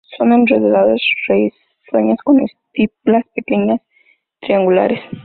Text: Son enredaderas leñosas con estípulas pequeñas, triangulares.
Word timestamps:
Son 0.17 0.31
enredaderas 0.33 0.99
leñosas 1.91 2.19
con 2.23 2.39
estípulas 2.39 3.23
pequeñas, 3.35 3.81
triangulares. 4.39 4.99